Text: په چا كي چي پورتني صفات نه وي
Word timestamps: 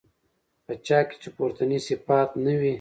په 0.65 0.73
چا 0.85 0.99
كي 1.07 1.15
چي 1.21 1.29
پورتني 1.35 1.79
صفات 1.87 2.29
نه 2.43 2.53
وي 2.59 2.69